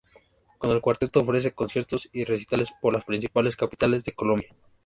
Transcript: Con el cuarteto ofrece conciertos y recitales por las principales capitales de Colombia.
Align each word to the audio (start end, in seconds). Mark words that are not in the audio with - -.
Con 0.57 0.71
el 0.71 0.81
cuarteto 0.81 1.19
ofrece 1.19 1.51
conciertos 1.53 2.09
y 2.11 2.23
recitales 2.23 2.69
por 2.81 2.91
las 2.91 3.05
principales 3.05 3.55
capitales 3.55 4.03
de 4.03 4.13
Colombia. 4.15 4.49